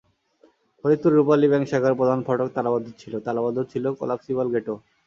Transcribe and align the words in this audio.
Faridpur 0.79 1.11
Rupali 1.13 1.47
bank 1.51 1.65
শাখার 1.71 1.93
প্রধান 1.99 2.19
ফটক 2.27 2.47
তালাবদ্ধ 2.55 2.87
ছিল, 3.01 3.13
তালাবদ্ধ 3.25 3.57
ছিল 3.71 3.85
কলাপসিবল 3.99 4.47
গেটও। 4.53 4.75